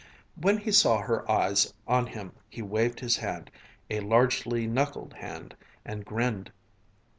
When 0.35 0.57
he 0.57 0.71
saw 0.71 0.97
her 1.03 1.29
eyes 1.29 1.71
on 1.87 2.07
him 2.07 2.31
he 2.49 2.63
waved 2.63 3.01
his 3.01 3.17
hand, 3.17 3.51
a 3.87 3.99
largely 3.99 4.65
knuckled 4.65 5.13
hand, 5.13 5.55
and 5.85 6.03
grinned. 6.03 6.51